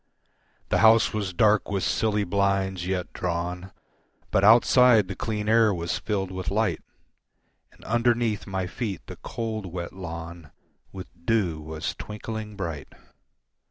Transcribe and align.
The 0.69 0.79
house 0.79 1.13
was 1.13 1.31
dark 1.31 1.69
with 1.69 1.83
silly 1.83 2.23
blinds 2.23 2.87
yet 2.87 3.13
drawn, 3.13 3.71
But 4.31 4.43
outside 4.43 5.07
the 5.07 5.15
clean 5.15 5.47
air 5.47 5.71
was 5.75 5.99
filled 5.99 6.31
with 6.31 6.49
light, 6.49 6.81
And 7.71 7.85
underneath 7.85 8.47
my 8.47 8.65
feet 8.65 9.05
the 9.05 9.17
cold, 9.17 9.67
wet 9.67 9.93
lawn 9.93 10.49
With 10.91 11.05
dew 11.27 11.61
was 11.61 11.93
twinkling 11.93 12.55
bright. 12.55 12.87